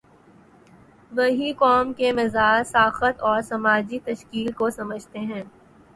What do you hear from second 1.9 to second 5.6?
کے مزاج، ساخت اور سماجی تشکیل کو سمجھتے ہیں۔